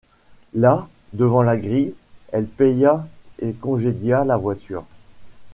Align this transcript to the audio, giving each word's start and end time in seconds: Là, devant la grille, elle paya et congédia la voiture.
Là, 0.55 0.87
devant 1.13 1.43
la 1.43 1.57
grille, 1.57 1.93
elle 2.31 2.47
paya 2.47 3.05
et 3.37 3.53
congédia 3.53 4.25
la 4.25 4.35
voiture. 4.35 4.83